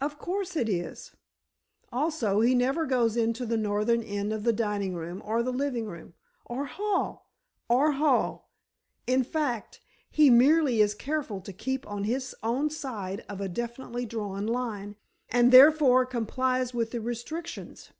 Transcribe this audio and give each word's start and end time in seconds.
"Of 0.00 0.16
course 0.16 0.54
it 0.54 0.68
is. 0.68 1.16
Also, 1.90 2.38
he 2.40 2.54
never 2.54 2.86
goes 2.86 3.16
into 3.16 3.44
the 3.44 3.56
northern 3.56 4.00
end 4.00 4.32
of 4.32 4.44
the 4.44 4.52
dining 4.52 4.94
room 4.94 5.20
or 5.24 5.42
the 5.42 5.50
living 5.52 5.86
room." 5.86 6.14
"Or 6.44 6.66
hall." 6.66 7.32
"Or 7.68 7.90
hall. 7.90 8.52
In 9.08 9.24
fact, 9.24 9.80
he 10.08 10.30
merely 10.30 10.80
is 10.80 10.94
careful 10.94 11.40
to 11.40 11.52
keep 11.52 11.84
on 11.90 12.04
his 12.04 12.32
own 12.44 12.70
side 12.70 13.24
of 13.28 13.40
a 13.40 13.48
definitely 13.48 14.06
drawn 14.06 14.46
line, 14.46 14.94
and 15.30 15.50
therefore 15.50 16.06
complies 16.06 16.72
with 16.72 16.92
the 16.92 17.00
restrictions. 17.00 17.90